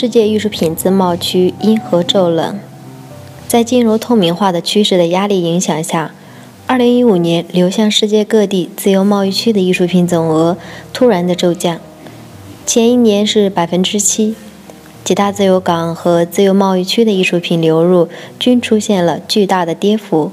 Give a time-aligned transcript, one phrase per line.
[0.00, 2.60] 世界艺术品自贸区因何骤冷？
[3.48, 6.14] 在进入透明化的趋势的压力影响下
[6.68, 10.56] ，2015年流向世界各地自由贸易区的艺术品总额
[10.92, 11.80] 突然的骤降。
[12.64, 14.36] 前一年是百分之七，
[15.02, 20.30] 几大自由港和自由贸易区的艺术品流入均出现了巨大的跌幅。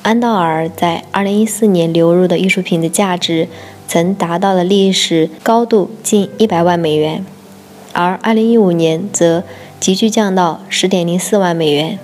[0.00, 3.46] 安道尔在2014年流入的艺术品的价值
[3.86, 7.26] 曾达到了历史高度，近100万美元。
[7.96, 9.42] 而2015年则
[9.80, 11.98] 急剧降到10.04万美元。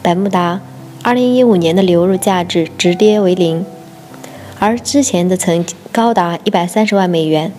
[0.00, 0.60] 百慕达
[1.02, 3.66] 2015年的流入价值直跌为零，
[4.60, 7.52] 而之前的曾高达130万美元。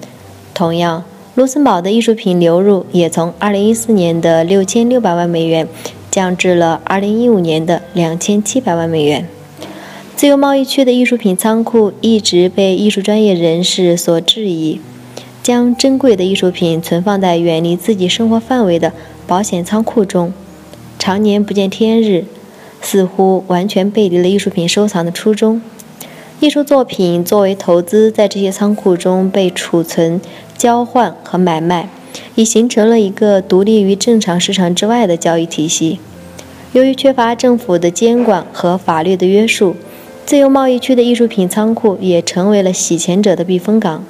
[0.53, 1.03] 同样，
[1.36, 5.67] 卢森堡的艺术品流入也从2014年的6600万美元
[6.09, 9.27] 降至了2015年的2700万美元。
[10.16, 14.80] 自由贸易区的艺术品仓库一直被艺术专业人士所质疑。
[15.45, 18.91] 将珍贵的艺术品存放在远离自己生活范围的
[19.27, 20.33] 保险仓库中，
[20.97, 22.25] 常年不见天日，
[22.81, 25.61] 似乎完全背离了艺术品收藏的初衷。
[26.39, 30.19] 艺术作品作为投资，在这些仓库中被储存、
[30.57, 31.89] 交换和买卖，
[32.33, 35.99] 已形成了一个独立于正常市场之外的交易体系。
[36.71, 39.75] 由于缺乏政府的监管和法律的约束，
[40.25, 44.03] 自由贸易区的艺术品仓库也成为了洗钱者的避风港。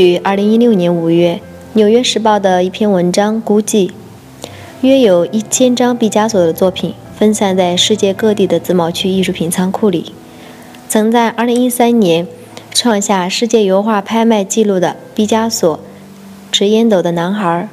[0.00, 1.40] 据2016年5月
[1.72, 3.90] 《纽约时报》的一篇文章估计，
[4.80, 10.12] 约有一千张毕加索的作品分散在世界各地的自贸区艺术品仓库里。
[10.88, 12.28] 曾在2013年
[12.72, 15.76] 创下世界油画拍卖纪录的毕加索
[16.52, 17.68] 《持烟斗的男孩》，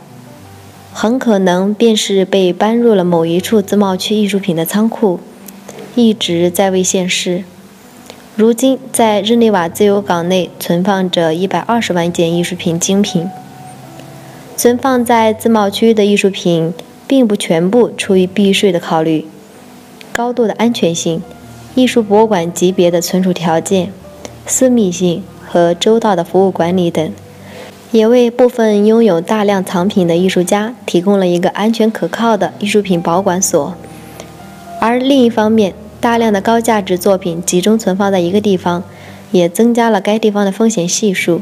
[0.92, 5.20] 很可能便是被搬入了某一处自贸区艺术品的仓库，
[5.94, 7.44] 一直在未现世。
[8.38, 13.30] 如今，在日内瓦自由港内存放着一百二十万件艺术品精品。
[14.58, 16.74] 存放在自贸区的艺术品，
[17.08, 19.26] 并不全部出于避税的考虑。
[20.12, 21.24] 高度的安全性、
[21.76, 23.94] 艺术博物馆级别的存储条件、
[24.46, 27.10] 私密性和周到的服务管理等，
[27.92, 33.74] 也为部分拥有大量藏品的艺术家提供了一个安全可靠的艺术品保管所。
[34.82, 38.84] 而另一方面，大量的高价值作品集中存放在一个地方，
[39.32, 41.42] 也增加了该地方的风险系数。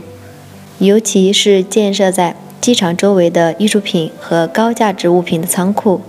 [0.80, 6.02] 尤其是建设在机场周围的艺术品和高价值物品的仓库，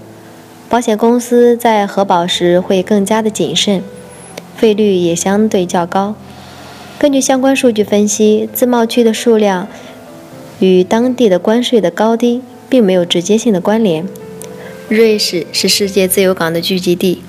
[0.68, 3.82] 保险公司在核保时会更加的谨慎，
[4.56, 6.14] 费率也相对较高。
[6.98, 9.66] 根据相关数据分析，自贸区的数量
[10.60, 14.06] 与当地的关税的高低并没有直接性的关联。
[14.88, 17.22] 瑞士是世界自由港的聚集地。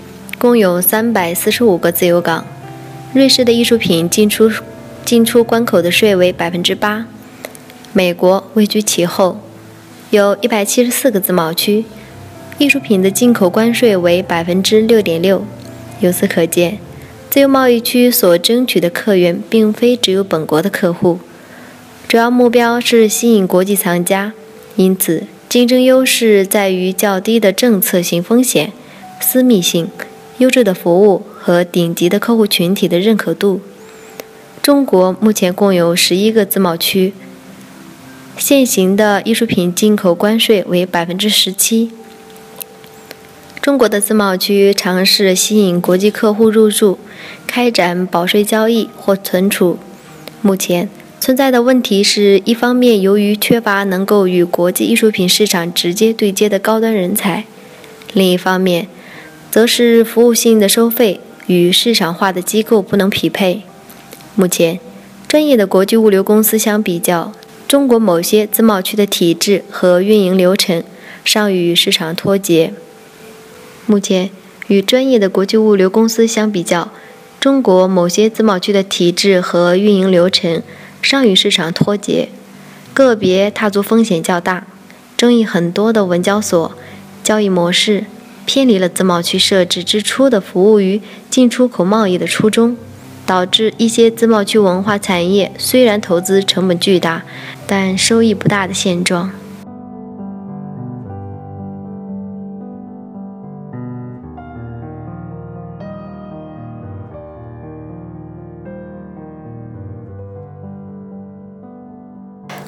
[0.45, 2.45] 共有三百四十五个自由港。
[3.15, 4.51] 瑞士的艺术品进出
[5.03, 7.07] 进出关口的税为百分之八。
[7.93, 9.39] 美国位居其后，
[10.11, 11.85] 有一百七十四个自贸区，
[12.59, 15.43] 艺术品的进口关税为百分之六点六。
[15.99, 16.77] 由此可见，
[17.31, 21.17] 自由贸易区所争取的客源并非只有本国的客户，
[22.07, 24.33] 主要目标是吸引国际藏家。
[24.75, 28.71] 因此，竞争优势在于较低的政策性风险、
[29.19, 29.89] 私密性。
[30.37, 33.61] 优质的服务和顶级的客户群体的认可度。
[34.61, 37.13] 中国目前共有十一个自贸区，
[38.37, 41.91] 现行的艺术品进口关税为百分之十七。
[43.61, 46.99] 中国的自贸区尝试吸引国际客户入驻，
[47.47, 49.79] 开展保税交易或存储。
[50.41, 50.89] 目前
[51.19, 57.45] 存在的问题是一方面，由于缺乏能够与国际艺术品市场直接对接的高端人才；
[58.13, 58.87] 另一方面，
[59.55, 63.61] 则是服务性的收费与市场化的机构不能匹配。
[64.35, 64.81] 目前，
[65.29, 67.31] 专业的国际物流公司相比较，
[67.65, 70.83] 中国某些自贸区的体制和运营流程
[71.23, 72.73] 尚与市场脱节。
[73.85, 74.29] 目前，
[74.67, 76.91] 与专业的国际物流公司相比较，
[77.39, 80.61] 中国某些自贸区的体制和运营流程
[81.01, 82.27] 尚与市场脱节，
[82.93, 84.67] 个别踏足风险较大、
[85.15, 86.73] 争议很多的文交所
[87.23, 88.03] 交易模式。
[88.45, 92.77] 偏离了自贸区设置之初的服务于进出口贸易的初衷，
[93.25, 97.23] 导致一些自贸区文化产业虽然投资成本巨大，
[97.67, 99.31] 但收益不大的现状。